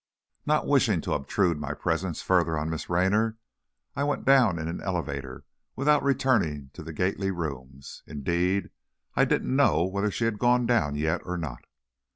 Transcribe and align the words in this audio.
Not 0.47 0.65
wishing 0.65 0.99
to 1.01 1.13
obtrude 1.13 1.59
my 1.59 1.75
presence 1.75 2.23
further 2.23 2.57
on 2.57 2.71
Miss 2.71 2.89
Raynor, 2.89 3.37
I 3.95 4.03
went 4.03 4.25
down 4.25 4.57
in 4.57 4.67
an 4.67 4.81
elevator 4.81 5.45
without 5.75 6.01
returning 6.01 6.71
to 6.73 6.81
the 6.81 6.91
Gately 6.91 7.29
rooms. 7.29 8.01
Indeed, 8.07 8.71
I 9.15 9.25
didn't 9.25 9.55
know 9.55 9.85
whether 9.85 10.09
she 10.09 10.25
had 10.25 10.39
gone 10.39 10.65
down 10.65 10.95
yet 10.95 11.21
or 11.23 11.37
not. 11.37 11.65